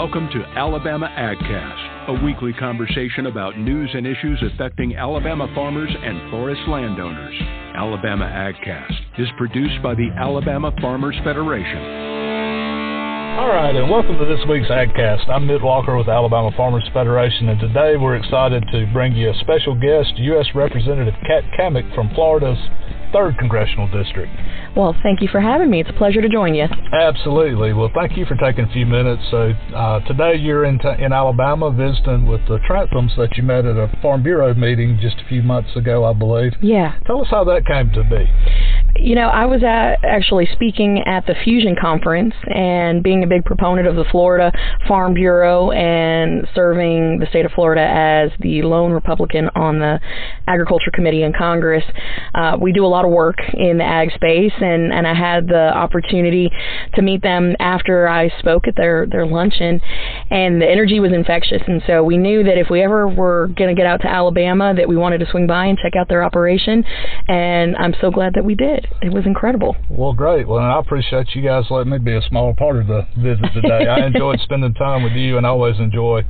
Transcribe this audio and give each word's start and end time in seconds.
Welcome 0.00 0.30
to 0.32 0.42
Alabama 0.56 1.12
AgCast, 1.12 2.08
a 2.08 2.24
weekly 2.24 2.54
conversation 2.54 3.26
about 3.26 3.58
news 3.58 3.90
and 3.92 4.06
issues 4.06 4.42
affecting 4.50 4.96
Alabama 4.96 5.46
farmers 5.54 5.90
and 5.92 6.30
forest 6.30 6.62
landowners. 6.68 7.34
Alabama 7.76 8.24
AgCast 8.24 9.20
is 9.20 9.28
produced 9.36 9.82
by 9.82 9.94
the 9.94 10.08
Alabama 10.16 10.72
Farmers 10.80 11.16
Federation. 11.22 11.84
All 13.36 13.52
right, 13.52 13.76
and 13.76 13.90
welcome 13.90 14.16
to 14.16 14.24
this 14.24 14.40
week's 14.48 14.68
AgCast. 14.68 15.28
I'm 15.28 15.46
Mitt 15.46 15.60
Walker 15.60 15.94
with 15.98 16.08
Alabama 16.08 16.50
Farmers 16.56 16.88
Federation, 16.94 17.50
and 17.50 17.60
today 17.60 17.98
we're 17.98 18.16
excited 18.16 18.64
to 18.72 18.88
bring 18.94 19.12
you 19.12 19.28
a 19.28 19.34
special 19.40 19.74
guest, 19.74 20.16
U.S. 20.16 20.46
Representative 20.54 21.14
Kat 21.26 21.44
Cammack 21.58 21.94
from 21.94 22.08
Florida's 22.14 22.56
3rd 23.12 23.36
Congressional 23.36 23.86
District. 23.92 24.32
Well, 24.76 24.94
thank 25.02 25.20
you 25.20 25.28
for 25.28 25.40
having 25.40 25.68
me. 25.70 25.80
It's 25.80 25.90
a 25.90 25.94
pleasure 25.94 26.22
to 26.22 26.28
join 26.28 26.54
you. 26.54 26.66
Absolutely. 26.92 27.72
Well, 27.72 27.90
thank 27.94 28.16
you 28.16 28.24
for 28.24 28.36
taking 28.36 28.64
a 28.64 28.72
few 28.72 28.86
minutes. 28.86 29.22
So, 29.30 29.52
uh, 29.74 30.00
today 30.00 30.36
you're 30.36 30.64
in, 30.64 30.78
t- 30.78 31.02
in 31.02 31.12
Alabama 31.12 31.70
visiting 31.70 32.26
with 32.26 32.40
the 32.46 32.58
Tranthams 32.68 33.16
that 33.16 33.36
you 33.36 33.42
met 33.42 33.64
at 33.64 33.76
a 33.76 33.90
Farm 34.00 34.22
Bureau 34.22 34.54
meeting 34.54 34.98
just 35.00 35.16
a 35.18 35.28
few 35.28 35.42
months 35.42 35.74
ago, 35.76 36.04
I 36.04 36.12
believe. 36.12 36.52
Yeah. 36.62 36.94
Tell 37.06 37.20
us 37.20 37.28
how 37.30 37.44
that 37.44 37.66
came 37.66 37.90
to 37.92 38.04
be. 38.04 38.30
You 38.96 39.14
know, 39.14 39.28
I 39.28 39.46
was 39.46 39.62
at, 39.62 40.04
actually 40.04 40.48
speaking 40.52 41.02
at 41.06 41.24
the 41.26 41.34
Fusion 41.44 41.76
Conference 41.80 42.34
and 42.54 43.02
being 43.02 43.22
a 43.22 43.26
big 43.26 43.44
proponent 43.44 43.86
of 43.86 43.96
the 43.96 44.04
Florida 44.10 44.52
Farm 44.86 45.14
Bureau 45.14 45.70
and 45.70 46.46
serving 46.54 47.18
the 47.18 47.26
state 47.26 47.46
of 47.46 47.52
Florida 47.52 47.80
as 47.80 48.30
the 48.40 48.62
lone 48.62 48.92
Republican 48.92 49.48
on 49.54 49.78
the 49.78 50.00
Agriculture 50.46 50.90
Committee 50.92 51.22
in 51.22 51.32
Congress. 51.32 51.84
Uh, 52.34 52.56
we 52.60 52.72
do 52.72 52.84
a 52.84 52.88
lot 52.88 53.04
of 53.04 53.10
work 53.10 53.36
in 53.54 53.78
the 53.78 53.84
ag 53.84 54.10
space, 54.12 54.52
and, 54.60 54.92
and 54.92 55.06
I 55.06 55.14
had 55.14 55.46
the 55.46 55.72
opportunity 55.74 56.50
to 56.94 57.02
meet 57.02 57.22
them 57.22 57.54
after 57.58 58.08
I 58.08 58.28
spoke 58.40 58.66
at 58.66 58.76
their, 58.76 59.06
their 59.06 59.24
luncheon, 59.24 59.80
and 60.30 60.60
the 60.60 60.68
energy 60.68 61.00
was 61.00 61.12
infectious. 61.12 61.62
And 61.66 61.82
so 61.86 62.02
we 62.02 62.18
knew 62.18 62.42
that 62.42 62.58
if 62.58 62.68
we 62.68 62.82
ever 62.82 63.08
were 63.08 63.48
going 63.56 63.74
to 63.74 63.80
get 63.80 63.86
out 63.86 64.02
to 64.02 64.08
Alabama, 64.08 64.74
that 64.76 64.88
we 64.88 64.96
wanted 64.96 65.18
to 65.18 65.26
swing 65.30 65.46
by 65.46 65.66
and 65.66 65.78
check 65.78 65.94
out 65.96 66.08
their 66.08 66.22
operation, 66.22 66.84
and 67.28 67.76
I'm 67.76 67.94
so 68.00 68.10
glad 68.10 68.34
that 68.34 68.44
we 68.44 68.54
did. 68.54 68.79
It 69.02 69.12
was 69.12 69.24
incredible. 69.26 69.76
Well, 69.88 70.12
great. 70.12 70.46
Well, 70.46 70.58
and 70.58 70.66
I 70.66 70.78
appreciate 70.78 71.34
you 71.34 71.42
guys 71.42 71.64
letting 71.70 71.90
me 71.92 71.98
be 71.98 72.14
a 72.14 72.22
small 72.22 72.54
part 72.54 72.76
of 72.76 72.86
the 72.86 73.06
visit 73.18 73.46
today. 73.54 73.86
I 73.88 74.06
enjoyed 74.06 74.40
spending 74.44 74.74
time 74.74 75.02
with 75.02 75.12
you, 75.12 75.36
and 75.36 75.46
I 75.46 75.50
always 75.50 75.78
enjoy 75.78 76.22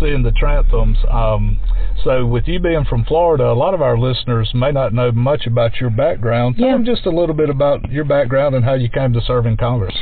seeing 0.00 0.22
the 0.22 0.30
Tranthams. 0.32 0.96
Um, 1.12 1.58
so, 2.04 2.26
with 2.26 2.44
you 2.46 2.58
being 2.60 2.84
from 2.84 3.04
Florida, 3.04 3.44
a 3.50 3.54
lot 3.54 3.74
of 3.74 3.80
our 3.82 3.96
listeners 3.98 4.50
may 4.54 4.72
not 4.72 4.92
know 4.92 5.12
much 5.12 5.46
about 5.46 5.80
your 5.80 5.90
background. 5.90 6.56
Tell 6.56 6.66
Yeah. 6.66 6.72
them 6.72 6.84
just 6.84 7.06
a 7.06 7.10
little 7.10 7.34
bit 7.34 7.50
about 7.50 7.90
your 7.90 8.04
background 8.04 8.54
and 8.54 8.64
how 8.64 8.74
you 8.74 8.88
came 8.88 9.12
to 9.12 9.20
serve 9.20 9.46
in 9.46 9.56
Congress. 9.56 9.94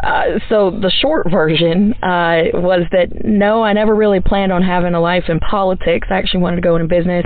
Uh, 0.00 0.38
so 0.48 0.70
the 0.70 0.90
short 0.90 1.30
version 1.30 1.92
uh, 2.02 2.42
was 2.54 2.82
that 2.92 3.24
no, 3.24 3.62
I 3.62 3.72
never 3.72 3.94
really 3.94 4.20
planned 4.20 4.52
on 4.52 4.62
having 4.62 4.94
a 4.94 5.00
life 5.00 5.24
in 5.28 5.40
politics. 5.40 6.08
I 6.10 6.14
actually 6.14 6.40
wanted 6.40 6.56
to 6.56 6.62
go 6.62 6.76
into 6.76 6.88
business. 6.88 7.24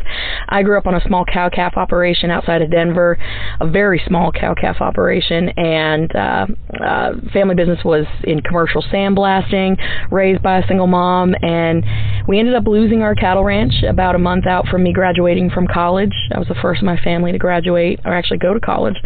I 0.49 0.63
grew 0.63 0.79
up 0.79 0.87
on 0.87 0.95
a 0.95 1.01
small 1.07 1.25
cow 1.25 1.49
calf 1.49 1.75
operation 1.77 2.31
outside 2.31 2.63
of 2.63 2.71
Denver, 2.71 3.19
a 3.61 3.67
very 3.67 3.90
small 3.99 4.31
cow 4.31 4.55
calf 4.55 4.77
operation, 4.81 5.49
and 5.51 6.15
uh, 6.15 6.47
uh, 6.85 7.13
family 7.33 7.55
business 7.55 7.81
was 7.85 8.07
in 8.25 8.41
commercial 8.41 8.83
sandblasting, 8.83 9.77
raised 10.11 10.43
by 10.43 10.59
a 10.59 10.67
single 10.67 10.87
mom, 10.87 11.35
and 11.43 11.85
we 12.29 12.39
ended 12.39 12.55
up 12.55 12.67
losing 12.67 13.03
our 13.03 13.15
cattle 13.15 13.45
ranch 13.45 13.83
about 13.89 14.15
a 14.15 14.19
month 14.19 14.47
out 14.47 14.67
from 14.69 14.83
me 14.83 14.93
graduating 14.93 15.51
from 15.51 15.67
college. 15.67 16.15
I 16.33 16.39
was 16.39 16.49
the 16.49 16.55
first 16.55 16.83
in 16.83 16.87
my 16.87 16.99
family 16.99 17.33
to 17.33 17.39
graduate, 17.39 18.01
or 18.05 18.15
actually 18.15 18.39
go 18.39 18.55
to 18.55 18.61
college, 18.61 18.97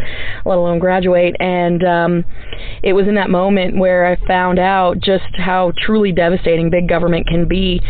let 0.45 0.57
alone 0.57 0.79
graduate, 0.79 1.35
and 1.39 1.83
um, 1.83 2.25
it 2.83 2.93
was 2.93 3.07
in 3.07 3.15
that 3.15 3.29
moment 3.29 3.77
where 3.77 4.05
I 4.05 4.15
found 4.27 4.59
out 4.59 4.99
just 4.99 5.35
how 5.35 5.73
truly 5.77 6.11
devastating 6.11 6.69
big 6.69 6.87
government 6.87 7.27
can 7.27 7.47
be 7.47 7.81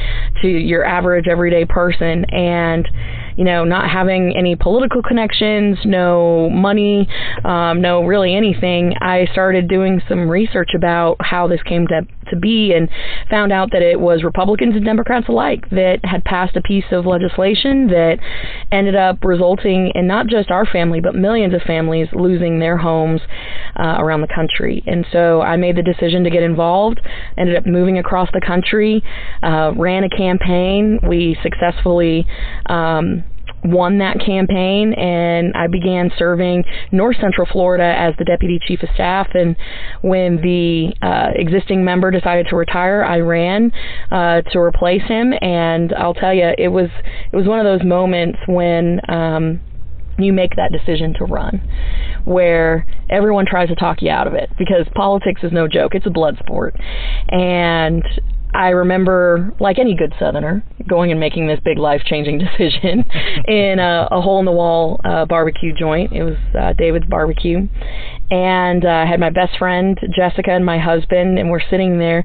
to 0.42 0.48
your 0.48 0.86
average 0.86 1.28
everyday 1.28 1.66
person 1.66 2.26
and 2.26 2.88
you 3.36 3.44
know 3.44 3.64
not 3.64 3.90
having 3.90 4.34
any 4.38 4.56
political 4.56 5.02
connections 5.02 5.78
no 5.86 6.50
money 6.50 7.08
um, 7.44 7.82
no 7.82 8.04
really 8.04 8.36
anything 8.36 8.94
I 9.02 9.28
started 9.32 9.68
doing 9.68 10.02
some 10.08 10.30
research 10.30 10.70
about 10.76 11.18
how 11.20 11.48
this 11.48 11.62
came 11.64 11.88
to 11.88 12.02
to 12.28 12.36
be 12.36 12.74
and 12.74 12.90
found 13.30 13.52
out 13.52 13.70
that 13.72 13.82
it 13.82 14.00
was 14.00 14.24
Republicans 14.24 14.76
and 14.76 14.86
Democrats 14.86 15.28
alike 15.30 15.70
that 15.72 16.00
had 16.04 16.24
passed 16.24 16.56
a 16.56 16.62
piece 16.62 16.86
of 16.92 17.06
legislation 17.06 17.88
that 17.88 18.18
ended 18.72 18.96
up 18.96 19.24
resulting 19.24 19.92
in 19.96 20.08
not 20.08 20.28
just 20.28 20.52
our 20.52 20.66
family 20.66 21.02
but 21.02 21.16
millions 21.16 21.54
of 21.54 21.62
families 21.62 22.08
losing 22.14 22.60
their 22.60 22.78
homes 22.78 23.22
uh, 23.80 23.98
around 24.00 24.22
the 24.22 24.34
country. 24.34 24.84
And 24.86 25.06
so 25.12 25.42
I 25.42 25.58
made 25.58 25.76
the 25.78 25.84
decision 25.84 26.24
to 26.24 26.30
get 26.30 26.44
involved, 26.44 27.00
ended 27.38 27.56
up 27.56 27.66
moving 27.66 27.98
across 27.98 28.30
the 28.34 28.42
country, 28.46 29.04
uh, 29.44 29.72
ran 29.76 30.04
a 30.04 30.10
campaign. 30.10 31.00
We 31.08 31.38
successfully 31.44 32.26
um, 32.68 33.24
won 33.66 33.98
that 34.00 34.20
campaign 34.20 34.94
and 34.94 35.54
I 35.56 35.68
began 35.68 36.12
serving 36.18 36.64
North 36.92 37.18
Central 37.20 37.48
Florida 37.52 37.96
as 37.98 38.14
the 38.18 38.26
deputy 38.26 38.60
chief 38.66 38.84
of 38.84 38.90
staff. 38.94 39.28
And 39.34 39.56
when 40.02 40.38
the 40.38 40.94
uh, 41.02 41.32
existing 41.36 41.84
member 41.84 42.12
decided 42.12 42.48
to 42.50 42.56
retire 42.56 43.04
I 43.04 43.20
ran 43.20 43.72
uh, 44.12 44.42
to 44.52 44.60
replace 44.60 45.04
him. 45.08 45.34
And 45.42 45.94
I'll 45.94 46.14
tell 46.14 46.34
you 46.34 46.52
it 46.58 46.70
was 46.70 46.90
it 47.32 47.36
was 47.36 47.48
one 47.48 47.60
of 47.60 47.66
those 47.66 47.86
moments 47.86 48.40
when 48.48 49.00
um, 49.10 49.60
you 50.18 50.32
make 50.32 50.56
that 50.56 50.72
decision 50.72 51.14
to 51.16 51.26
run 51.26 51.62
where 52.24 52.86
everyone 53.10 53.46
tries 53.46 53.70
to 53.70 53.76
talk 53.76 54.02
you 54.02 54.10
out 54.10 54.28
of 54.28 54.34
it 54.34 54.50
because 54.58 54.88
politics 54.96 55.42
is 55.44 55.52
no 55.52 55.68
joke. 55.68 55.94
It's 55.94 56.06
a 56.06 56.12
blood 56.12 56.38
sport. 56.40 56.76
And 57.30 58.04
I 58.56 58.70
remember, 58.70 59.52
like 59.60 59.80
any 59.80 59.96
good 59.96 60.14
Southerner, 60.18 60.64
going 60.88 61.12
and 61.12 61.20
making 61.20 61.48
this 61.48 61.60
big 61.66 61.78
life 61.78 62.02
changing 62.06 62.38
decision 62.58 63.04
in 63.48 63.80
a, 63.80 64.08
a 64.12 64.22
hole 64.22 64.40
in 64.40 64.46
the 64.46 64.52
wall 64.52 65.02
uh, 65.04 65.26
barbecue 65.26 65.74
joint. 65.74 66.14
It 66.14 66.24
was 66.24 66.38
uh, 66.58 66.74
David's 66.78 67.06
barbecue. 67.06 67.68
And 68.32 68.86
uh, 68.86 68.90
I 68.90 69.06
had 69.06 69.20
my 69.20 69.30
best 69.30 69.58
friend, 69.60 70.00
Jessica, 70.16 70.52
and 70.52 70.66
my 70.66 70.80
husband, 70.80 71.38
and 71.38 71.50
we're 71.52 71.68
sitting 71.70 72.00
there, 72.00 72.24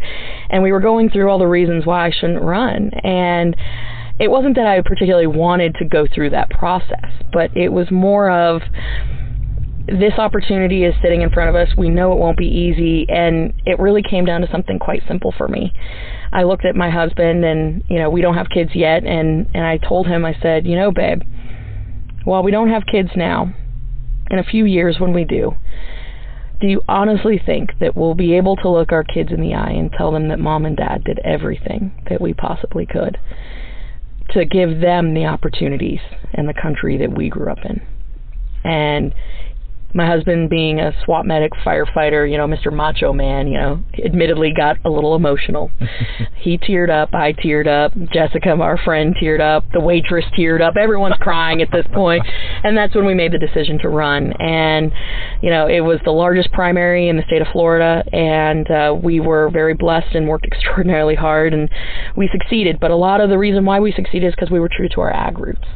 and 0.48 0.62
we 0.62 0.70
were 0.72 0.80
going 0.80 1.10
through 1.10 1.28
all 1.28 1.38
the 1.38 1.46
reasons 1.46 1.84
why 1.84 2.06
I 2.06 2.10
shouldn't 2.10 2.42
run. 2.42 2.90
And 3.02 3.56
it 4.20 4.30
wasn't 4.30 4.54
that 4.56 4.66
I 4.66 4.80
particularly 4.82 5.26
wanted 5.26 5.74
to 5.80 5.84
go 5.84 6.06
through 6.14 6.30
that 6.30 6.48
process, 6.50 7.10
but 7.32 7.54
it 7.56 7.70
was 7.70 7.90
more 7.90 8.30
of 8.30 8.62
this 9.86 10.12
opportunity 10.18 10.84
is 10.84 10.94
sitting 11.02 11.22
in 11.22 11.30
front 11.30 11.50
of 11.50 11.56
us. 11.56 11.68
We 11.76 11.88
know 11.88 12.12
it 12.12 12.18
won't 12.18 12.38
be 12.38 12.46
easy, 12.46 13.06
and 13.08 13.52
it 13.66 13.78
really 13.80 14.02
came 14.02 14.24
down 14.24 14.42
to 14.42 14.50
something 14.50 14.78
quite 14.78 15.02
simple 15.08 15.34
for 15.36 15.48
me. 15.48 15.72
I 16.32 16.44
looked 16.44 16.64
at 16.64 16.76
my 16.76 16.90
husband, 16.90 17.44
and 17.44 17.82
you 17.88 17.98
know 17.98 18.10
we 18.10 18.20
don't 18.20 18.36
have 18.36 18.48
kids 18.48 18.70
yet, 18.74 19.04
and 19.04 19.48
and 19.54 19.64
I 19.64 19.78
told 19.78 20.06
him, 20.06 20.24
I 20.24 20.36
said, 20.40 20.66
you 20.66 20.76
know, 20.76 20.90
babe, 20.92 21.22
while 22.24 22.42
we 22.42 22.50
don't 22.50 22.70
have 22.70 22.82
kids 22.90 23.10
now, 23.16 23.52
in 24.30 24.38
a 24.38 24.44
few 24.44 24.64
years 24.64 25.00
when 25.00 25.12
we 25.12 25.24
do, 25.24 25.54
do 26.60 26.68
you 26.68 26.82
honestly 26.88 27.40
think 27.44 27.70
that 27.80 27.96
we'll 27.96 28.14
be 28.14 28.34
able 28.34 28.56
to 28.56 28.68
look 28.68 28.92
our 28.92 29.04
kids 29.04 29.30
in 29.32 29.40
the 29.40 29.54
eye 29.54 29.72
and 29.72 29.90
tell 29.92 30.12
them 30.12 30.28
that 30.28 30.38
mom 30.38 30.66
and 30.66 30.76
dad 30.76 31.02
did 31.04 31.18
everything 31.24 31.92
that 32.08 32.20
we 32.20 32.34
possibly 32.34 32.86
could 32.86 33.18
to 34.30 34.44
give 34.44 34.80
them 34.80 35.14
the 35.14 35.26
opportunities 35.26 36.00
in 36.34 36.46
the 36.46 36.54
country 36.54 36.98
that 36.98 37.16
we 37.16 37.28
grew 37.28 37.50
up 37.50 37.58
in? 37.64 37.80
And 38.62 39.14
my 39.94 40.06
husband 40.06 40.50
being 40.50 40.80
a 40.80 40.92
SWAT 41.04 41.26
medic 41.26 41.52
firefighter, 41.64 42.30
you 42.30 42.36
know, 42.36 42.46
Mr. 42.46 42.72
Macho 42.72 43.12
Man, 43.12 43.46
you 43.46 43.58
know, 43.58 43.82
admittedly 44.04 44.52
got 44.56 44.76
a 44.84 44.90
little 44.90 45.14
emotional. 45.14 45.70
he 46.36 46.58
teared 46.58 46.90
up, 46.90 47.14
I 47.14 47.32
teared 47.32 47.66
up, 47.66 47.92
Jessica, 48.12 48.50
our 48.50 48.78
friend, 48.78 49.14
teared 49.20 49.40
up, 49.40 49.64
the 49.72 49.80
waitress 49.80 50.24
teared 50.36 50.60
up, 50.60 50.76
everyone's 50.76 51.16
crying 51.20 51.62
at 51.62 51.70
this 51.70 51.86
point. 51.92 52.00
point, 52.00 52.26
and 52.64 52.76
that's 52.76 52.94
when 52.94 53.04
we 53.04 53.14
made 53.14 53.32
the 53.32 53.38
decision 53.38 53.78
to 53.80 53.88
run. 53.88 54.32
And 54.40 54.92
you 55.42 55.50
know, 55.50 55.66
it 55.66 55.80
was 55.80 55.98
the 56.04 56.10
largest 56.10 56.52
primary 56.52 57.08
in 57.08 57.16
the 57.16 57.22
state 57.26 57.42
of 57.42 57.48
Florida, 57.52 58.02
and 58.12 58.70
uh, 58.70 58.94
we 58.94 59.20
were 59.20 59.50
very 59.50 59.74
blessed 59.74 60.14
and 60.14 60.28
worked 60.28 60.46
extraordinarily 60.52 61.14
hard, 61.14 61.52
and 61.52 61.68
we 62.16 62.28
succeeded. 62.32 62.80
But 62.80 62.90
a 62.90 62.96
lot 62.96 63.20
of 63.20 63.30
the 63.30 63.38
reason 63.38 63.64
why 63.64 63.80
we 63.80 63.92
succeeded 63.92 64.28
is 64.28 64.34
because 64.34 64.50
we 64.50 64.60
were 64.60 64.70
true 64.70 64.88
to 64.88 65.00
our 65.00 65.12
ag 65.12 65.38
roots. 65.38 65.66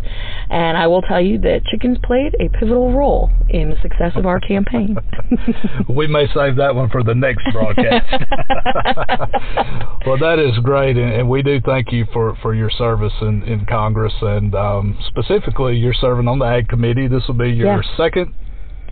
And 0.50 0.76
I 0.76 0.86
will 0.86 1.02
tell 1.02 1.20
you 1.20 1.38
that 1.40 1.64
chickens 1.70 1.98
played 2.02 2.34
a 2.40 2.48
pivotal 2.48 2.92
role 2.92 3.30
in 3.48 3.70
the 3.70 3.76
success 3.80 4.03
of 4.16 4.26
our 4.26 4.40
campaign. 4.40 4.96
we 5.88 6.06
may 6.06 6.26
save 6.34 6.56
that 6.56 6.74
one 6.74 6.90
for 6.90 7.02
the 7.02 7.14
next 7.14 7.42
broadcast. 7.52 8.06
well, 10.06 10.18
that 10.18 10.38
is 10.38 10.56
great, 10.62 10.96
and, 10.96 11.12
and 11.12 11.28
we 11.28 11.42
do 11.42 11.60
thank 11.64 11.92
you 11.92 12.06
for, 12.12 12.36
for 12.42 12.54
your 12.54 12.70
service 12.70 13.12
in, 13.20 13.42
in 13.44 13.66
Congress, 13.66 14.12
and 14.20 14.54
um, 14.54 14.98
specifically, 15.08 15.76
you're 15.76 15.94
serving 15.94 16.28
on 16.28 16.38
the 16.38 16.44
Ag 16.44 16.68
Committee. 16.68 17.08
This 17.08 17.22
will 17.26 17.34
be 17.34 17.50
your 17.50 17.82
Yeah. 17.82 17.96
second 17.96 18.32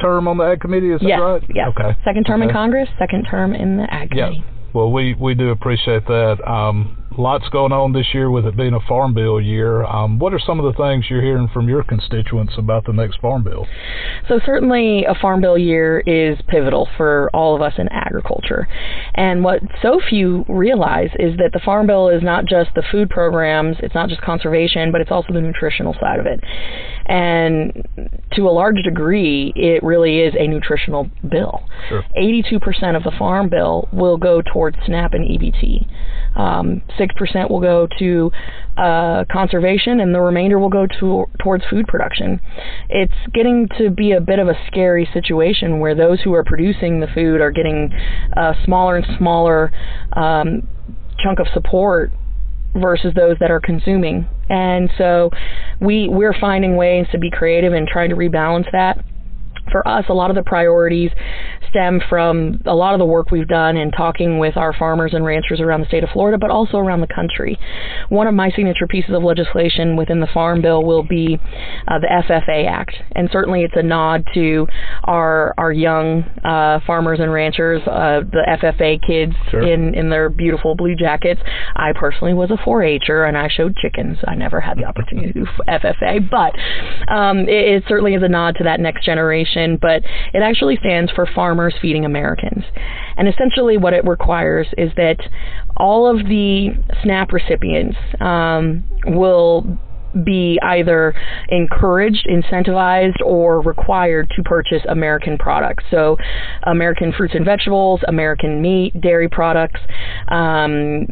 term 0.00 0.26
on 0.29 0.38
the 0.38 0.44
Ag 0.44 0.61
Committee, 0.61 0.91
is 0.93 1.00
yes, 1.03 1.19
that 1.19 1.25
right? 1.25 1.43
yes. 1.55 1.69
Okay. 1.69 1.97
Second 2.05 2.25
term 2.25 2.43
in 2.43 2.50
Congress, 2.50 2.88
second 2.99 3.25
term 3.25 3.55
in 3.55 3.76
the 3.76 3.93
Ag. 3.93 4.11
Committee. 4.11 4.44
Well, 4.75 4.91
we, 4.91 5.14
we 5.14 5.35
do 5.35 5.50
appreciate 5.50 6.06
that. 6.06 6.38
Um, 6.49 6.97
lots 7.19 7.47
going 7.50 7.73
on 7.73 7.93
this 7.93 8.06
year 8.14 8.31
with 8.31 8.47
it 8.47 8.56
being 8.56 8.73
a 8.73 8.81
farm 8.88 9.12
bill 9.12 9.38
year. 9.41 9.85
Um, 9.85 10.19
what 10.19 10.32
are 10.32 10.38
some 10.38 10.59
of 10.59 10.64
the 10.64 10.82
things 10.82 11.06
you're 11.11 11.20
hearing 11.23 11.49
from 11.53 11.69
your 11.69 11.82
constituents 11.82 12.55
about 12.56 12.87
the 12.87 12.93
next 12.93 13.20
farm 13.20 13.44
bill? 13.44 13.67
So 14.28 14.40
certainly 14.44 15.04
a 15.04 15.14
farm 15.14 15.40
bill 15.40 15.58
year 15.58 16.00
is 16.06 16.38
pivotal 16.48 16.88
for 16.96 17.30
all 17.34 17.54
of 17.56 17.62
us 17.62 17.74
in 17.78 17.88
agriculture. 17.88 18.69
And 19.14 19.42
what 19.42 19.60
so 19.82 20.00
few 20.08 20.44
realize 20.48 21.10
is 21.19 21.36
that 21.38 21.50
the 21.52 21.60
farm 21.64 21.86
bill 21.86 22.08
is 22.08 22.22
not 22.22 22.44
just 22.46 22.70
the 22.74 22.82
food 22.90 23.10
programs, 23.10 23.76
it's 23.80 23.94
not 23.94 24.08
just 24.08 24.20
conservation, 24.22 24.92
but 24.92 25.00
it's 25.00 25.10
also 25.10 25.32
the 25.32 25.40
nutritional 25.40 25.94
side 26.00 26.20
of 26.20 26.26
it. 26.26 26.40
And 27.06 27.86
to 28.32 28.48
a 28.48 28.50
large 28.50 28.82
degree, 28.84 29.52
it 29.56 29.82
really 29.82 30.20
is 30.20 30.34
a 30.38 30.46
nutritional 30.46 31.10
bill. 31.28 31.62
Sure. 31.88 32.04
82% 32.16 32.96
of 32.96 33.02
the 33.02 33.12
farm 33.18 33.48
bill 33.48 33.88
will 33.92 34.16
go 34.16 34.40
towards 34.40 34.76
SNAP 34.86 35.14
and 35.14 35.25
EBT. 35.25 35.86
Um, 36.36 36.82
6% 36.98 37.50
will 37.50 37.60
go 37.60 37.88
to 37.98 38.30
uh, 38.76 39.24
conservation, 39.30 40.00
and 40.00 40.14
the 40.14 40.20
remainder 40.20 40.58
will 40.58 40.70
go 40.70 40.86
to, 41.00 41.26
towards 41.40 41.64
food 41.69 41.86
production. 41.86 42.40
It's 42.88 43.12
getting 43.34 43.69
to 43.78 43.90
be 43.90 44.12
a 44.12 44.20
bit 44.20 44.38
of 44.38 44.48
a 44.48 44.54
scary 44.66 45.08
situation 45.12 45.78
where 45.78 45.94
those 45.94 46.20
who 46.22 46.32
are 46.34 46.44
producing 46.44 47.00
the 47.00 47.08
food 47.08 47.40
are 47.40 47.50
getting 47.50 47.90
a 48.36 48.54
smaller 48.64 48.96
and 48.96 49.06
smaller 49.19 49.70
um, 50.14 50.66
chunk 51.22 51.38
of 51.38 51.46
support 51.52 52.12
versus 52.74 53.12
those 53.14 53.36
that 53.40 53.50
are 53.50 53.60
consuming. 53.60 54.26
And 54.48 54.90
so 54.96 55.30
we 55.80 56.08
we're 56.08 56.34
finding 56.38 56.76
ways 56.76 57.06
to 57.12 57.18
be 57.18 57.30
creative 57.30 57.72
and 57.72 57.86
trying 57.86 58.10
to 58.10 58.16
rebalance 58.16 58.70
that 58.72 59.04
for 59.70 59.87
us, 59.87 60.05
a 60.09 60.14
lot 60.14 60.31
of 60.31 60.37
the 60.37 60.43
priorities 60.43 61.11
stem 61.73 62.00
from 62.09 62.61
a 62.67 62.75
lot 62.75 62.93
of 62.93 62.99
the 62.99 63.05
work 63.05 63.31
we've 63.31 63.49
done 63.49 63.76
in 63.76 63.91
talking 63.91 64.38
with 64.38 64.56
our 64.56 64.73
farmers 64.75 65.14
and 65.14 65.25
ranchers 65.25 65.61
around 65.61 65.81
the 65.81 65.87
state 65.87 66.05
of 66.05 66.11
Florida, 66.11 66.38
but 66.38 66.50
also 66.50 66.76
around 66.76 67.00
the 67.00 67.06
country. 67.06 67.59
One 68.11 68.26
of 68.26 68.35
my 68.35 68.50
signature 68.50 68.87
pieces 68.87 69.14
of 69.14 69.23
legislation 69.23 69.97
within 69.97 70.20
the 70.20 70.26
Farm 70.26 70.61
Bill 70.61 70.85
will 70.85 71.03
be 71.03 71.38
uh, 71.88 71.99
the 71.99 72.09
FFA 72.29 72.69
Act, 72.69 72.94
and 73.12 73.29
certainly 73.32 73.62
it's 73.62 73.75
a 73.76 73.82
nod 73.82 74.25
to 74.35 74.67
our 75.05 75.55
our 75.56 75.73
young 75.73 76.23
uh, 76.44 76.81
farmers 76.87 77.20
and 77.20 77.32
ranchers, 77.32 77.82
uh, 77.87 78.20
the 78.31 78.59
FFA 78.62 79.00
kids 79.05 79.35
sure. 79.50 79.62
in 79.62 79.94
in 79.94 80.11
their 80.11 80.29
beautiful 80.29 80.75
blue 80.75 80.94
jackets. 80.94 81.41
I 81.75 81.93
personally 81.94 82.35
was 82.35 82.50
a 82.50 82.56
4-H'er 82.56 83.26
and 83.26 83.37
I 83.37 83.49
showed 83.49 83.76
chickens. 83.76 84.19
I 84.26 84.35
never 84.35 84.61
had 84.61 84.76
the 84.76 84.85
opportunity 84.85 85.32
to 85.32 85.41
do 85.41 85.47
FFA, 85.69 86.29
but 86.31 86.55
um, 87.12 87.41
it, 87.41 87.49
it 87.49 87.85
certainly 87.88 88.14
is 88.14 88.23
a 88.23 88.29
nod 88.29 88.56
to 88.56 88.64
that 88.64 88.81
next 88.81 89.05
generation. 89.05 89.51
But 89.81 90.02
it 90.32 90.43
actually 90.43 90.76
stands 90.76 91.10
for 91.12 91.26
Farmers 91.26 91.75
Feeding 91.81 92.04
Americans. 92.04 92.64
And 93.16 93.28
essentially, 93.28 93.76
what 93.76 93.93
it 93.93 94.04
requires 94.04 94.66
is 94.76 94.90
that 94.96 95.19
all 95.76 96.08
of 96.08 96.26
the 96.26 96.70
SNAP 97.02 97.32
recipients 97.32 97.96
um, 98.20 98.84
will 99.06 99.78
be 100.25 100.58
either 100.62 101.14
encouraged, 101.49 102.26
incentivized, 102.31 103.20
or 103.25 103.60
required 103.62 104.31
to 104.37 104.43
purchase 104.43 104.82
American 104.88 105.38
products. 105.38 105.84
So, 105.90 106.16
American 106.64 107.12
fruits 107.12 107.34
and 107.34 107.44
vegetables, 107.44 108.00
American 108.08 108.60
meat, 108.60 109.00
dairy 109.00 109.28
products. 109.28 109.81
Um, 110.28 111.06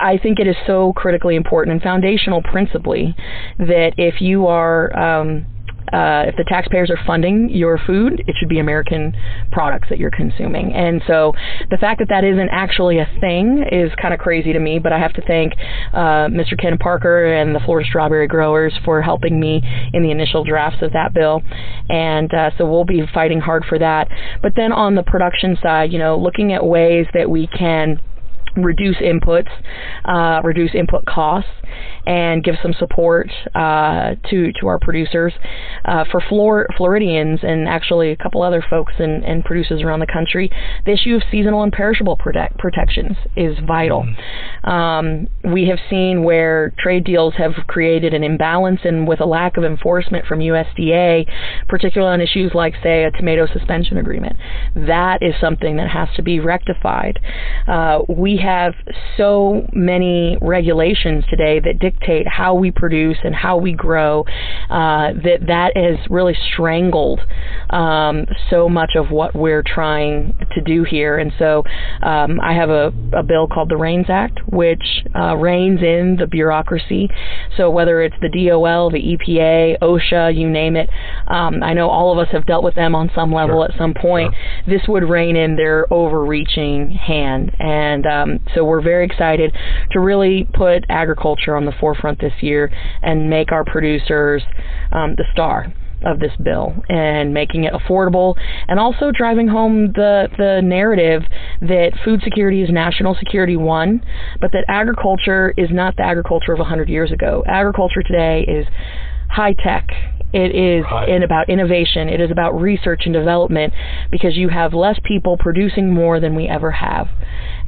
I 0.00 0.18
think 0.18 0.38
it 0.38 0.46
is 0.46 0.56
so 0.66 0.92
critically 0.92 1.36
important 1.36 1.74
and 1.74 1.82
foundational, 1.82 2.42
principally, 2.42 3.14
that 3.58 3.92
if 3.96 4.20
you 4.20 4.46
are 4.46 4.96
um, 4.96 5.46
uh, 5.92 6.24
if 6.26 6.36
the 6.36 6.44
taxpayers 6.48 6.90
are 6.90 6.98
funding 7.06 7.48
your 7.48 7.78
food, 7.78 8.22
it 8.26 8.34
should 8.38 8.48
be 8.48 8.58
American 8.58 9.14
products 9.52 9.88
that 9.88 9.98
you're 9.98 10.10
consuming. 10.10 10.72
And 10.72 11.02
so 11.06 11.32
the 11.70 11.76
fact 11.76 12.00
that 12.00 12.08
that 12.08 12.24
isn't 12.24 12.48
actually 12.50 12.98
a 12.98 13.08
thing 13.20 13.64
is 13.70 13.90
kind 14.00 14.12
of 14.12 14.20
crazy 14.20 14.52
to 14.52 14.58
me, 14.58 14.78
but 14.78 14.92
I 14.92 14.98
have 14.98 15.12
to 15.14 15.22
thank 15.26 15.54
uh, 15.92 16.28
Mr. 16.28 16.58
Ken 16.58 16.76
Parker 16.78 17.34
and 17.34 17.54
the 17.54 17.60
Florida 17.60 17.88
Strawberry 17.88 18.26
Growers 18.26 18.72
for 18.84 19.02
helping 19.02 19.38
me 19.38 19.62
in 19.92 20.02
the 20.02 20.10
initial 20.10 20.44
drafts 20.44 20.82
of 20.82 20.92
that 20.92 21.14
bill. 21.14 21.42
And 21.88 22.32
uh, 22.34 22.50
so 22.58 22.68
we'll 22.68 22.84
be 22.84 23.02
fighting 23.14 23.40
hard 23.40 23.64
for 23.68 23.78
that. 23.78 24.08
But 24.42 24.52
then 24.56 24.72
on 24.72 24.94
the 24.94 25.02
production 25.02 25.56
side, 25.62 25.92
you 25.92 25.98
know, 25.98 26.18
looking 26.18 26.52
at 26.52 26.64
ways 26.64 27.06
that 27.14 27.30
we 27.30 27.46
can 27.46 28.00
reduce 28.56 28.96
inputs, 28.96 29.50
uh, 30.04 30.40
reduce 30.42 30.74
input 30.74 31.04
costs, 31.06 31.50
and 32.06 32.42
give 32.44 32.54
some 32.62 32.72
support 32.78 33.28
uh, 33.54 34.14
to 34.30 34.52
to 34.60 34.66
our 34.66 34.78
producers. 34.78 35.32
Uh, 35.84 36.04
for 36.10 36.20
Flor- 36.28 36.66
Floridians 36.76 37.40
and 37.42 37.68
actually 37.68 38.10
a 38.10 38.16
couple 38.16 38.42
other 38.42 38.64
folks 38.68 38.94
and, 38.98 39.24
and, 39.24 39.44
producers 39.44 39.82
around 39.82 40.00
the 40.00 40.06
country, 40.06 40.50
the 40.84 40.92
issue 40.92 41.14
of 41.14 41.22
seasonal 41.30 41.62
and 41.62 41.72
perishable 41.72 42.16
protect- 42.16 42.58
protections 42.58 43.16
is 43.36 43.56
vital. 43.66 44.02
Mm-hmm. 44.02 44.68
Um, 44.68 45.28
we 45.52 45.68
have 45.68 45.78
seen 45.88 46.24
where 46.24 46.72
trade 46.78 47.04
deals 47.04 47.34
have 47.38 47.52
created 47.68 48.14
an 48.14 48.24
imbalance 48.24 48.80
and 48.84 49.06
with 49.06 49.20
a 49.20 49.26
lack 49.26 49.56
of 49.56 49.64
enforcement 49.64 50.26
from 50.26 50.40
USDA, 50.40 51.26
particularly 51.68 52.12
on 52.12 52.20
issues 52.20 52.52
like, 52.54 52.74
say, 52.82 53.04
a 53.04 53.10
tomato 53.10 53.46
suspension 53.52 53.98
agreement. 53.98 54.36
That 54.74 55.22
is 55.22 55.34
something 55.40 55.76
that 55.76 55.88
has 55.90 56.08
to 56.16 56.22
be 56.22 56.40
rectified. 56.40 57.20
Uh, 57.68 58.00
we 58.08 58.38
have 58.46 58.74
so 59.16 59.66
many 59.72 60.38
regulations 60.40 61.24
today 61.28 61.58
that 61.58 61.80
dictate 61.80 62.28
how 62.28 62.54
we 62.54 62.70
produce 62.70 63.16
and 63.24 63.34
how 63.34 63.56
we 63.56 63.72
grow 63.72 64.24
uh, 64.70 65.12
that 65.24 65.38
that 65.48 65.76
has 65.76 65.98
really 66.08 66.36
strangled 66.52 67.20
um, 67.70 68.24
so 68.48 68.68
much 68.68 68.92
of 68.94 69.10
what 69.10 69.34
we're 69.34 69.64
trying 69.66 70.32
to 70.54 70.60
do 70.60 70.84
here. 70.84 71.18
And 71.18 71.32
so 71.38 71.64
um, 72.02 72.40
I 72.40 72.52
have 72.52 72.70
a, 72.70 72.92
a, 73.16 73.22
bill 73.22 73.48
called 73.48 73.68
the 73.68 73.76
REINS 73.76 74.06
Act, 74.08 74.38
which 74.46 75.04
uh, 75.16 75.36
reins 75.36 75.80
in 75.82 76.16
the 76.18 76.28
bureaucracy. 76.28 77.08
So 77.56 77.70
whether 77.70 78.00
it's 78.02 78.14
the 78.20 78.28
DOL, 78.28 78.90
the 78.90 79.16
EPA, 79.16 79.78
OSHA, 79.80 80.38
you 80.38 80.48
name 80.48 80.76
it, 80.76 80.88
um, 81.26 81.62
I 81.62 81.74
know 81.74 81.88
all 81.88 82.12
of 82.12 82.18
us 82.24 82.32
have 82.32 82.46
dealt 82.46 82.62
with 82.62 82.76
them 82.76 82.94
on 82.94 83.10
some 83.14 83.32
level 83.32 83.56
sure. 83.56 83.64
at 83.64 83.78
some 83.78 83.94
point. 83.94 84.32
Sure. 84.32 84.78
This 84.78 84.86
would 84.88 85.02
rein 85.02 85.34
in 85.34 85.56
their 85.56 85.92
overreaching 85.92 86.90
hand. 86.90 87.50
And 87.58 88.06
um, 88.06 88.35
so 88.54 88.64
we're 88.64 88.82
very 88.82 89.04
excited 89.04 89.54
to 89.92 90.00
really 90.00 90.46
put 90.54 90.84
agriculture 90.88 91.56
on 91.56 91.64
the 91.64 91.72
forefront 91.80 92.20
this 92.20 92.32
year 92.40 92.70
and 93.02 93.28
make 93.30 93.52
our 93.52 93.64
producers 93.64 94.42
um, 94.92 95.14
the 95.16 95.24
star 95.32 95.72
of 96.04 96.20
this 96.20 96.32
bill 96.42 96.74
and 96.88 97.32
making 97.32 97.64
it 97.64 97.72
affordable 97.72 98.34
and 98.68 98.78
also 98.78 99.10
driving 99.10 99.48
home 99.48 99.92
the 99.94 100.28
the 100.36 100.60
narrative 100.62 101.22
that 101.62 101.92
food 102.04 102.20
security 102.22 102.62
is 102.62 102.68
national 102.70 103.14
security 103.14 103.56
one 103.56 104.02
but 104.40 104.52
that 104.52 104.64
agriculture 104.68 105.54
is 105.56 105.68
not 105.70 105.96
the 105.96 106.02
agriculture 106.02 106.52
of 106.52 106.58
100 106.58 106.88
years 106.88 107.12
ago. 107.12 107.42
Agriculture 107.46 108.02
today 108.02 108.44
is 108.46 108.66
high 109.28 109.54
tech 109.54 109.88
it 110.32 110.54
is 110.54 110.84
right. 110.90 111.08
in 111.08 111.22
about 111.22 111.48
innovation. 111.48 112.08
It 112.08 112.20
is 112.20 112.30
about 112.30 112.52
research 112.60 113.02
and 113.04 113.14
development 113.14 113.72
because 114.10 114.36
you 114.36 114.48
have 114.48 114.74
less 114.74 114.98
people 115.04 115.36
producing 115.38 115.92
more 115.92 116.20
than 116.20 116.34
we 116.34 116.48
ever 116.48 116.70
have. 116.70 117.08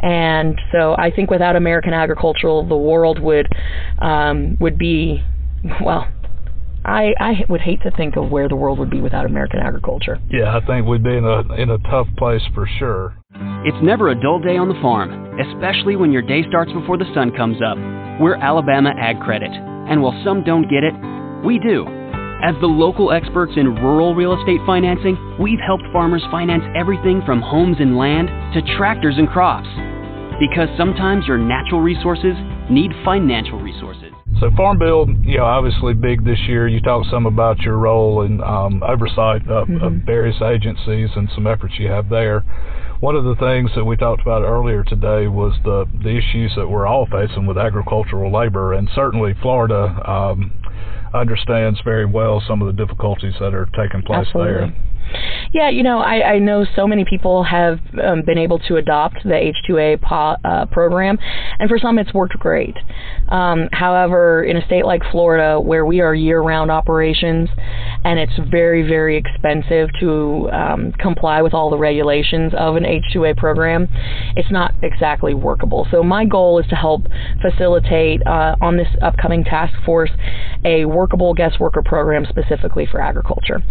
And 0.01 0.61
so 0.73 0.95
I 0.97 1.11
think 1.11 1.31
without 1.31 1.57
American 1.57 1.93
agriculture, 1.93 2.63
the 2.69 2.77
world 2.77 3.21
would 3.21 3.49
um, 4.01 4.57
would 4.61 4.79
be 4.79 5.23
well. 5.83 6.09
I, 6.85 7.13
I 7.21 7.45
would 7.49 7.61
hate 7.61 7.83
to 7.83 7.91
think 7.91 8.17
of 8.17 8.31
where 8.31 8.49
the 8.49 8.57
world 8.57 8.79
would 8.79 8.89
be 8.89 9.01
without 9.01 9.27
American 9.27 9.61
agriculture. 9.61 10.19
Yeah, 10.31 10.57
I 10.57 10.65
think 10.65 10.87
we'd 10.87 11.03
be 11.03 11.17
in 11.17 11.25
a 11.25 11.41
in 11.55 11.71
a 11.71 11.79
tough 11.79 12.07
place 12.17 12.43
for 12.55 12.69
sure. 12.79 13.15
It's 13.65 13.77
never 13.83 14.09
a 14.09 14.15
dull 14.15 14.41
day 14.41 14.57
on 14.57 14.69
the 14.69 14.81
farm, 14.81 15.39
especially 15.39 15.97
when 15.97 16.13
your 16.13 16.23
day 16.23 16.45
starts 16.49 16.73
before 16.73 16.97
the 16.97 17.11
sun 17.15 17.33
comes 17.37 17.59
up. 17.61 17.77
We're 18.21 18.37
Alabama 18.37 18.91
Ag 18.99 19.21
Credit, 19.21 19.51
and 19.51 20.01
while 20.01 20.19
some 20.25 20.45
don't 20.45 20.69
get 20.71 20.83
it, 20.85 20.95
we 21.45 21.59
do. 21.59 21.98
As 22.41 22.55
the 22.61 22.69
local 22.69 23.11
experts 23.11 23.55
in 23.57 23.75
rural 23.75 24.15
real 24.15 24.39
estate 24.39 24.61
financing, 24.65 25.19
we've 25.41 25.59
helped 25.59 25.83
farmers 25.93 26.23
finance 26.31 26.63
everything 26.77 27.21
from 27.27 27.43
homes 27.43 27.79
and 27.81 27.99
land 27.99 28.29
to 28.55 28.63
tractors 28.77 29.17
and 29.19 29.29
crops. 29.29 29.67
Because 30.39 30.69
sometimes 30.79 31.27
your 31.27 31.37
natural 31.37 31.81
resources 31.81 32.35
need 32.71 32.93
financial 33.05 33.59
resources. 33.61 34.13
So 34.39 34.53
Farm 34.57 34.79
Bill, 34.79 35.09
you 35.25 35.39
know, 35.39 35.47
obviously 35.47 35.95
big 35.95 36.25
this 36.25 36.39
year. 36.47 36.69
You 36.69 36.81
talked 36.81 37.09
some 37.11 37.27
about 37.27 37.59
your 37.59 37.77
role 37.77 38.23
in 38.23 38.41
um, 38.41 38.85
oversight 38.85 39.43
of, 39.49 39.67
mm-hmm. 39.67 39.85
of 39.85 39.93
various 40.07 40.41
agencies 40.41 41.11
and 41.17 41.29
some 41.35 41.49
efforts 41.49 41.75
you 41.77 41.89
have 41.89 42.09
there. 42.09 42.45
One 43.01 43.17
of 43.17 43.25
the 43.25 43.35
things 43.35 43.71
that 43.75 43.85
we 43.85 43.97
talked 43.97 44.23
about 44.23 44.43
earlier 44.43 44.85
today 44.85 45.27
was 45.27 45.55
the 45.65 45.87
the 46.03 46.11
issues 46.11 46.53
that 46.57 46.69
we're 46.69 46.87
all 46.87 47.07
facing 47.07 47.47
with 47.47 47.57
agricultural 47.57 48.33
labor, 48.33 48.75
and 48.75 48.89
certainly 48.93 49.35
Florida 49.41 50.03
um, 50.05 50.53
understands 51.15 51.81
very 51.85 52.07
well 52.07 52.43
some 52.47 52.63
of 52.63 52.67
the 52.67 52.73
difficulties 52.73 53.35
that 53.41 53.55
are 53.55 53.67
taking 53.77 54.03
place 54.03 54.27
Absolutely. 54.27 54.53
there. 54.53 54.75
Yeah, 55.53 55.71
you 55.71 55.83
know, 55.83 55.99
I, 55.99 56.35
I 56.35 56.39
know 56.39 56.67
so 56.77 56.87
many 56.87 57.05
people 57.05 57.43
have 57.45 57.79
um, 58.03 58.23
been 58.25 58.37
able 58.39 58.59
to 58.61 58.77
adopt 58.77 59.23
the 59.25 59.53
H2A 59.69 60.03
po- 60.03 60.37
uh, 60.45 60.67
program, 60.67 61.19
and 61.59 61.69
for 61.69 61.79
some 61.79 61.99
it's 61.99 62.13
worked 62.13 62.39
great. 62.39 62.77
Um, 63.29 63.69
however, 63.73 64.43
in 64.45 64.57
a 64.57 64.67
state 64.67 64.85
like 64.85 65.03
Florida, 65.11 65.59
where 65.59 65.87
we 65.87 66.01
are 66.01 66.15
year-round 66.15 66.71
operations, 66.71 67.49
and 68.05 68.19
it's 68.19 68.33
very, 68.51 68.87
very 68.87 69.17
expensive 69.17 69.89
to 70.01 70.51
um, 70.53 70.93
comply 70.93 71.41
with 71.41 71.55
all 71.55 71.71
the 71.71 71.79
regulations 71.79 72.53
of 72.57 72.77
an 72.77 72.85
H2A 72.85 73.37
program, 73.37 73.89
it's 74.37 74.51
not 74.51 74.75
exactly 74.83 75.33
workable. 75.33 75.87
So 75.91 76.03
my 76.03 76.27
goal 76.27 76.59
is 76.59 76.67
to 76.69 76.77
help 76.77 77.07
facilitate 77.41 78.27
uh, 78.27 78.57
on 78.61 78.77
this 78.77 78.89
upcoming 79.01 79.45
task 79.45 79.73
force 79.85 80.11
a 80.65 80.85
workable 80.85 81.33
guest 81.33 81.59
worker 81.59 81.83
program 81.83 82.27
specifically 82.29 82.87
for 82.87 83.01
agriculture. 83.01 83.63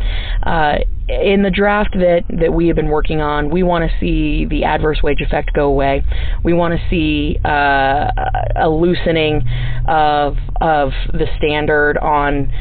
Uh, 0.44 0.80
in 1.08 1.42
the 1.44 1.50
draft 1.50 1.94
that, 1.94 2.24
that 2.30 2.54
we 2.54 2.68
have 2.68 2.76
been 2.76 2.90
working 2.90 3.22
on, 3.22 3.50
we 3.50 3.64
want 3.64 3.90
to 3.90 4.00
see 4.00 4.46
the 4.46 4.66
adverse 4.66 5.02
wage 5.02 5.22
effect 5.22 5.54
go 5.54 5.68
away. 5.68 6.04
We 6.44 6.54
want 6.54 6.78
to 6.78 6.90
see 6.90 7.40
uh, 7.46 8.12
a 8.56 8.70
loosening 8.70 9.42
of 9.88 10.36
of 10.60 10.92
the 11.14 11.28
standard 11.38 11.98
on 11.98 12.52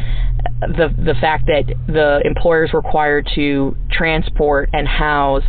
the 0.60 0.94
the 0.96 1.14
fact 1.20 1.46
that 1.46 1.64
the 1.86 2.20
employer 2.24 2.64
is 2.64 2.72
required 2.72 3.28
to 3.34 3.76
transport 3.90 4.70
and 4.72 4.86
house 4.86 5.42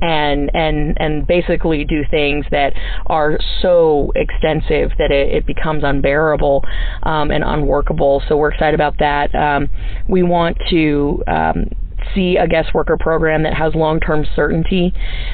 and 0.00 0.50
and 0.54 0.96
and 1.00 1.26
basically 1.26 1.84
do 1.84 2.02
things 2.10 2.46
that 2.50 2.72
are 3.06 3.38
so 3.62 4.12
extensive 4.14 4.92
that 4.98 5.10
it, 5.10 5.34
it 5.34 5.46
becomes 5.46 5.82
unbearable 5.82 6.64
um, 7.02 7.30
and 7.30 7.42
unworkable. 7.44 8.22
So 8.28 8.36
we're 8.36 8.52
excited 8.52 8.74
about 8.74 8.98
that. 9.00 9.34
Um, 9.34 9.68
we 10.08 10.22
want 10.22 10.56
to 10.70 11.22
um, 11.26 11.70
see 12.14 12.36
a 12.36 12.46
guest 12.46 12.74
worker 12.74 12.96
program 12.98 13.42
that 13.44 13.54
has 13.54 13.74
long 13.74 14.00
term 14.00 14.24
certainty, 14.34 14.92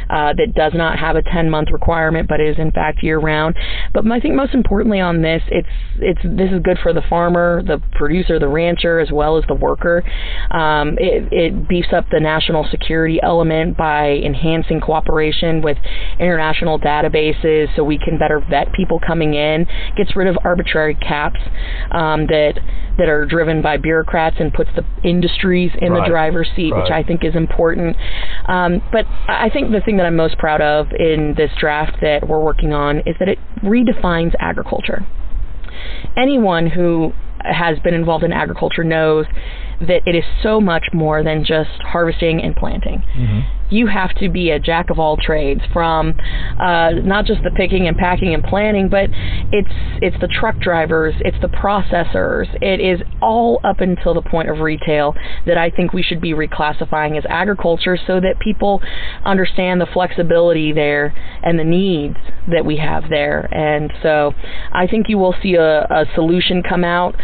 uh, 0.09 0.33
that 0.35 0.55
does 0.55 0.73
not 0.75 0.99
have 0.99 1.17
a 1.17 1.23
10 1.23 1.51
month 1.51 1.69
requirement, 1.73 2.29
but 2.29 2.41
is 2.41 2.57
in 2.59 2.71
fact 2.73 3.03
year 3.03 3.19
round. 3.19 3.57
But 3.93 4.11
I 4.11 4.21
think 4.21 4.35
most 4.35 4.55
importantly 4.55 5.01
on 5.01 5.23
this, 5.23 5.43
it's 5.49 5.69
it's 5.99 6.21
this 6.23 6.51
is 6.53 6.61
good 6.63 6.79
for 6.83 6.93
the 6.93 7.03
farmer, 7.09 7.63
the 7.63 7.83
producer, 7.93 8.39
the 8.39 8.49
rancher, 8.49 8.99
as 9.01 9.11
well 9.11 9.39
as 9.39 9.45
the 9.49 9.55
worker. 9.55 10.03
Um, 10.51 10.97
it, 10.99 11.33
it 11.33 11.69
beefs 11.69 11.93
up 11.93 12.07
the 12.11 12.21
national 12.21 12.67
security 12.71 13.21
element 13.23 13.77
by 13.77 14.11
enhancing 14.11 14.81
cooperation 14.81 15.63
with 15.63 15.79
international 16.19 16.79
databases 16.79 17.75
so 17.77 17.85
we 17.85 17.99
can 17.99 18.19
better 18.19 18.45
vet 18.49 18.73
people 18.73 19.01
coming 19.05 19.35
in, 19.35 19.67
gets 19.97 20.17
rid 20.17 20.27
of 20.27 20.37
arbitrary 20.45 20.95
caps 20.95 21.41
um, 21.93 22.27
that 22.27 22.55
that 22.99 23.09
are 23.09 23.25
driven 23.25 23.63
by 23.63 23.79
bureaucrats 23.79 24.37
and 24.41 24.53
puts 24.53 24.69
the 24.77 24.85
industries 25.09 25.71
in 25.81 25.91
right. 25.93 26.05
the 26.05 26.11
driver's 26.11 26.49
seat, 26.55 26.60
right. 26.69 26.83
which 26.83 26.91
I 26.91 27.03
think 27.03 27.25
is 27.25 27.35
important. 27.35 27.97
Um, 28.47 28.83
but 28.93 29.07
I 29.29 29.49
think 29.53 29.73
the 29.73 29.81
thing 29.81 29.97
that 29.97 30.07
I'm 30.07 30.17
most 30.17 30.39
proud 30.39 30.61
of 30.61 30.89
in 30.93 31.35
this 31.37 31.51
draft 31.59 31.97
that 32.03 32.29
we're 32.29 32.43
working 32.43 32.73
on 32.73 32.99
is 33.01 33.17
that 33.19 33.29
it 33.29 33.39
redefines 33.63 34.35
agriculture. 34.39 35.07
Anyone 36.17 36.67
who 36.67 37.13
has 37.45 37.79
been 37.81 37.95
involved 37.95 38.25
in 38.25 38.33
agriculture 38.33 38.85
knows 38.85 39.27
that 39.81 40.03
it 40.07 40.15
is 40.15 40.25
so 40.43 40.61
much 40.61 40.85
more 40.93 41.23
than 41.23 41.45
just 41.45 41.71
harvesting 41.83 42.43
and 42.43 42.55
planting. 42.55 43.03
Mm-hmm 43.17 43.61
you 43.71 43.87
have 43.87 44.15
to 44.17 44.29
be 44.29 44.51
a 44.51 44.59
jack 44.59 44.91
of 44.91 44.99
all 44.99 45.17
trades 45.17 45.61
from 45.73 46.15
uh, 46.59 46.91
not 46.91 47.25
just 47.25 47.43
the 47.43 47.51
picking 47.51 47.87
and 47.87 47.97
packing 47.97 48.35
and 48.35 48.43
planning, 48.43 48.89
but 48.89 49.09
it's 49.53 49.69
it's 50.03 50.17
the 50.21 50.29
truck 50.29 50.59
drivers, 50.59 51.15
it's 51.21 51.41
the 51.41 51.49
processors, 51.49 52.47
it 52.61 52.81
is 52.81 53.01
all 53.23 53.61
up 53.65 53.81
until 53.81 54.13
the 54.13 54.23
point 54.23 54.51
of 54.51 54.59
retail 54.59 55.15
that 55.47 55.57
I 55.57 55.71
think 55.71 55.93
we 55.93 56.03
should 56.03 56.21
be 56.21 56.35
reclassifying 56.35 57.17
as 57.17 57.25
agriculture 57.29 57.99
so 58.07 58.21
that 58.21 58.39
people 58.41 58.83
understand 59.25 59.81
the 59.81 59.87
flexibility 59.87 60.73
there 60.73 61.15
and 61.43 61.59
the 61.59 61.65
needs 61.65 62.17
that 62.51 62.65
we 62.65 62.77
have 62.77 63.05
there. 63.11 63.49
And 63.53 63.93
so 64.03 64.33
I 64.73 64.87
think 64.87 65.09
you 65.09 65.19
will 65.19 65.35
see 65.43 65.55
a, 65.55 65.83
a 65.83 66.05
solution 66.15 66.63
come 66.63 66.85
out. 66.85 67.15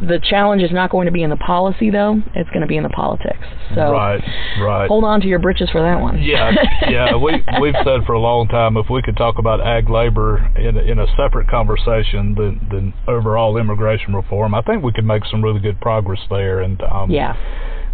The 0.00 0.18
challenge 0.28 0.62
is 0.62 0.72
not 0.72 0.90
going 0.90 1.06
to 1.06 1.12
be 1.12 1.22
in 1.22 1.30
the 1.30 1.36
policy 1.36 1.90
though; 1.90 2.20
it's 2.34 2.50
going 2.50 2.62
to 2.62 2.66
be 2.66 2.76
in 2.76 2.82
the 2.82 2.88
politics. 2.88 3.46
So 3.74 3.92
right, 3.92 4.20
right. 4.60 4.88
hold 4.88 5.04
on 5.04 5.20
to 5.20 5.26
your 5.28 5.38
britches 5.38 5.70
for 5.70 5.80
that 5.82 6.00
one. 6.00 6.20
yeah, 6.20 6.50
yeah. 6.88 7.16
We 7.16 7.44
we've 7.60 7.74
said 7.84 8.04
for 8.04 8.14
a 8.14 8.20
long 8.20 8.48
time 8.48 8.76
if 8.76 8.86
we 8.90 9.02
could 9.02 9.16
talk 9.16 9.38
about 9.38 9.60
ag 9.60 9.88
labor 9.88 10.50
in 10.56 10.76
in 10.76 10.98
a 10.98 11.06
separate 11.16 11.48
conversation 11.48 12.34
than 12.34 12.66
than 12.70 12.94
overall 13.06 13.56
immigration 13.56 14.14
reform, 14.14 14.54
I 14.54 14.62
think 14.62 14.82
we 14.82 14.92
could 14.92 15.06
make 15.06 15.22
some 15.30 15.42
really 15.42 15.60
good 15.60 15.80
progress 15.80 16.20
there. 16.28 16.60
And 16.60 16.82
um, 16.82 17.10
yeah 17.10 17.36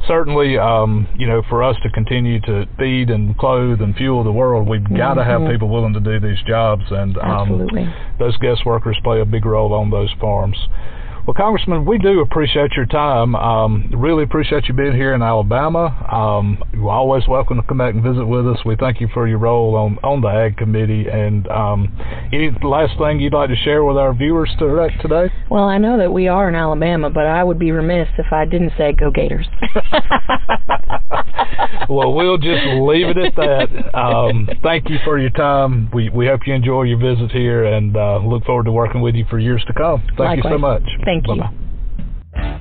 certainly, 0.07 0.59
um, 0.59 1.09
you 1.17 1.27
know, 1.27 1.43
for 1.49 1.63
us 1.63 1.77
to 1.83 1.91
continue 1.91 2.41
to 2.43 2.67
feed 2.79 3.11
and 3.11 3.37
clothe 3.39 3.81
and 3.81 3.95
fuel 3.97 4.25
the 4.25 4.33
world, 4.33 4.69
we've 4.69 4.81
mm-hmm. 4.81 4.97
got 4.97 5.15
to 5.15 5.25
have 5.25 5.43
people 5.51 5.69
willing 5.69 5.93
to 5.93 6.01
do 6.01 6.21
these 6.21 6.41
jobs, 6.47 6.85
and 6.91 7.17
um, 7.19 7.67
those 8.19 8.37
guest 8.39 8.65
workers 8.65 8.99
play 9.03 9.21
a 9.21 9.25
big 9.25 9.45
role 9.45 9.73
on 9.73 9.91
those 9.91 10.13
farms. 10.21 10.57
Well, 11.31 11.47
Congressman, 11.47 11.85
we 11.85 11.97
do 11.99 12.23
appreciate 12.23 12.73
your 12.73 12.87
time. 12.87 13.37
Um, 13.37 13.89
really 13.97 14.25
appreciate 14.25 14.67
you 14.67 14.75
being 14.75 14.95
here 14.95 15.15
in 15.15 15.23
Alabama. 15.23 15.87
Um, 16.13 16.61
you're 16.73 16.91
always 16.91 17.23
welcome 17.29 17.57
to 17.59 17.63
come 17.63 17.79
back 17.79 17.95
and 17.95 18.03
visit 18.03 18.27
with 18.27 18.49
us. 18.49 18.59
We 18.67 18.75
thank 18.75 19.01
you 19.01 19.07
for 19.15 19.29
your 19.29 19.39
role 19.39 19.77
on, 19.77 19.97
on 20.03 20.23
the 20.23 20.27
Ag 20.27 20.57
Committee. 20.57 21.07
And 21.09 21.47
um, 21.47 21.97
any 22.33 22.51
last 22.65 22.99
thing 22.99 23.21
you'd 23.21 23.33
like 23.33 23.49
to 23.49 23.55
share 23.55 23.85
with 23.85 23.97
our 23.97 24.13
viewers 24.13 24.51
today? 24.59 25.33
Well, 25.49 25.69
I 25.69 25.79
know 25.79 25.99
that 25.99 26.13
we 26.13 26.27
are 26.27 26.49
in 26.49 26.57
Alabama, 26.57 27.11
but 27.11 27.27
I 27.27 27.45
would 27.45 27.61
be 27.61 27.71
remiss 27.71 28.09
if 28.19 28.33
I 28.33 28.45
didn't 28.45 28.73
say 28.77 28.93
go 28.93 29.13
Gators. 29.13 29.47
well, 31.89 32.15
we'll 32.15 32.39
just 32.39 32.65
leave 32.81 33.07
it 33.09 33.19
at 33.19 33.35
that. 33.37 33.99
Um, 33.99 34.49
thank 34.63 34.89
you 34.89 34.97
for 35.05 35.19
your 35.19 35.31
time. 35.31 35.91
We, 35.93 36.09
we 36.11 36.27
hope 36.27 36.41
you 36.47 36.55
enjoy 36.55 36.85
your 36.85 36.99
visit 36.99 37.31
here 37.33 37.65
and 37.65 37.97
uh, 37.97 38.19
look 38.19 38.45
forward 38.45 38.65
to 38.65 38.73
working 38.73 39.01
with 39.01 39.15
you 39.15 39.25
for 39.29 39.39
years 39.39 39.65
to 39.67 39.73
come. 39.75 40.03
Thank 40.17 40.45
Likewise. 40.45 40.45
you 40.45 40.51
so 40.51 40.59
much. 40.59 40.83
Thank 41.05 41.27
you. 41.27 41.37
Bye-bye. 41.37 42.61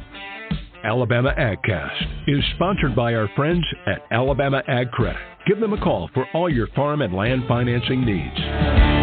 Alabama 0.84 1.34
AgCast 1.38 2.27
is 2.27 2.44
sponsored 2.56 2.96
by 2.96 3.13
our 3.13 3.29
friends 3.36 3.65
at 3.86 4.01
Alabama 4.12 4.63
Ag 4.68 4.91
Credit. 4.91 5.20
Give 5.46 5.60
them 5.60 5.74
a 5.74 5.82
call 5.82 6.10
for 6.13 6.25
all 6.34 6.50
your 6.50 6.68
farm 6.68 7.01
and 7.01 7.13
land 7.13 7.44
financing 7.48 8.06
needs. 8.06 8.99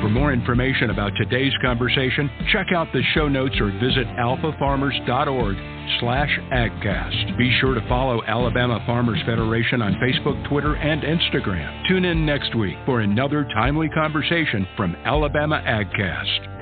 For 0.00 0.08
more 0.08 0.32
information 0.32 0.90
about 0.90 1.12
today's 1.16 1.52
conversation, 1.60 2.30
check 2.52 2.68
out 2.72 2.86
the 2.92 3.02
show 3.14 3.28
notes 3.28 3.56
or 3.60 3.72
visit 3.80 4.06
alfafarmers.org 4.06 5.56
slash 5.98 6.30
agcast. 6.52 7.36
Be 7.36 7.56
sure 7.60 7.74
to 7.74 7.88
follow 7.88 8.22
Alabama 8.24 8.80
Farmers 8.86 9.18
Federation 9.26 9.82
on 9.82 9.94
Facebook, 9.94 10.48
Twitter, 10.48 10.76
and 10.76 11.02
Instagram. 11.02 11.88
Tune 11.88 12.04
in 12.04 12.24
next 12.24 12.54
week 12.54 12.76
for 12.86 13.00
another 13.00 13.42
timely 13.54 13.88
conversation 13.88 14.68
from 14.76 14.94
Alabama 15.04 15.60
AgCast. 15.66 16.57